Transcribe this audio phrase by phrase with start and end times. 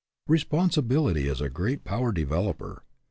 [0.27, 2.81] Responsibility is a great power developer.